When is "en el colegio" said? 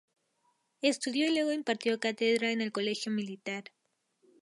2.51-3.11